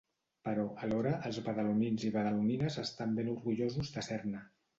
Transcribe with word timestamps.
Però, 0.47 0.61
alhora, 0.87 1.11
els 1.29 1.39
badalonins 1.49 2.07
i 2.09 2.11
badalonines 2.15 2.79
estan 2.85 3.15
ben 3.21 3.31
orgullosos 3.37 3.95
de 3.99 4.07
ser-ne. 4.11 4.45